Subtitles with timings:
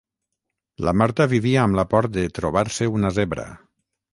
[0.87, 3.47] La Marta vivia amb la por de trobar-se una zebra.